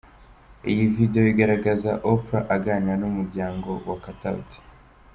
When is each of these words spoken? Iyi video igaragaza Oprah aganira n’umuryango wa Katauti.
Iyi 0.69 0.83
video 0.95 1.25
igaragaza 1.33 1.91
Oprah 2.11 2.47
aganira 2.55 2.95
n’umuryango 3.01 3.69
wa 3.87 3.97
Katauti. 4.03 4.57